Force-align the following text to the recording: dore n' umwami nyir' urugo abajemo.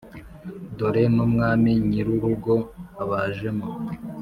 dore 0.77 1.03
n' 1.15 1.21
umwami 1.25 1.69
nyir' 1.87 2.11
urugo 2.15 2.55
abajemo. 3.03 3.67